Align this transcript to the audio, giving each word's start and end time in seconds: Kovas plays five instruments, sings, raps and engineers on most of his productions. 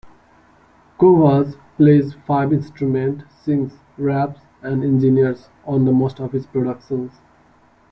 Kovas 0.97 1.57
plays 1.77 2.15
five 2.25 2.51
instruments, 2.51 3.23
sings, 3.43 3.73
raps 3.99 4.41
and 4.63 4.83
engineers 4.83 5.49
on 5.63 5.83
most 5.93 6.19
of 6.19 6.31
his 6.31 6.47
productions. 6.47 7.11